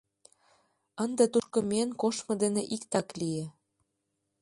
[1.03, 3.45] Ынде тушко миен коштмо дене иктак лие.